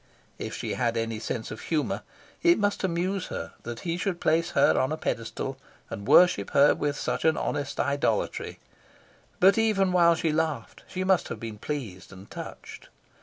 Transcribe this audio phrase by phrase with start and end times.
[0.39, 2.01] If she had any sense of humour,
[2.41, 5.59] it must amuse her that he should place her on a pedestal
[5.91, 8.57] and worship her with such an honest idolatry,
[9.39, 12.89] but even while she laughed she must have been pleased and touched.